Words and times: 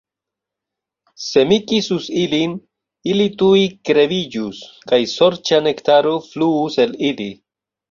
Se 1.25 1.43
mi 1.51 1.59
kisus 1.71 2.07
ilin, 2.21 2.55
ili 3.13 3.29
tuj 3.43 3.61
kreviĝus 3.91 4.65
kaj 4.93 5.01
sorĉa 5.15 5.63
nektaro 5.69 6.17
fluus 6.33 6.83
el 6.89 7.01
ili. 7.15 7.33